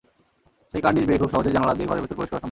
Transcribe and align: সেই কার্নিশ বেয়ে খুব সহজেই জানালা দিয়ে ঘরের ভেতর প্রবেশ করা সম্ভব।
সেই 0.71 0.83
কার্নিশ 0.85 1.05
বেয়ে 1.07 1.21
খুব 1.21 1.31
সহজেই 1.33 1.55
জানালা 1.55 1.73
দিয়ে 1.77 1.89
ঘরের 1.89 2.01
ভেতর 2.03 2.15
প্রবেশ 2.17 2.29
করা 2.29 2.29
সম্ভব। 2.29 2.39